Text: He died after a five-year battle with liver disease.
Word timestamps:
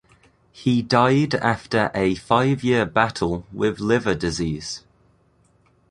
He 0.51 0.81
died 0.81 1.35
after 1.35 1.91
a 1.93 2.15
five-year 2.15 2.87
battle 2.87 3.45
with 3.53 3.79
liver 3.79 4.15
disease. 4.15 4.83